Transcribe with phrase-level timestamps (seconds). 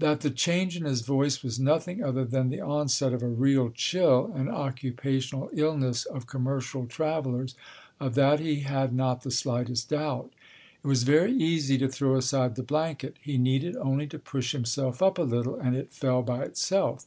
[0.00, 3.70] That the change in his voice was nothing other than the onset of a real
[3.70, 7.54] chill, an occupational illness of commercial travellers,
[7.98, 10.30] of that he had not the slightest doubt.
[10.84, 13.16] It was very easy to throw aside the blanket.
[13.22, 17.06] He needed only to push himself up a little, and it fell by itself.